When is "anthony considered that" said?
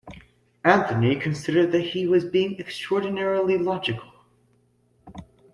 0.63-1.81